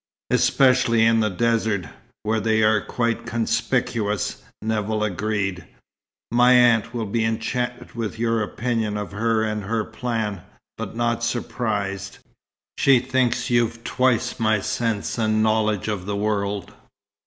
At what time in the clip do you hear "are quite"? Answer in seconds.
2.63-3.27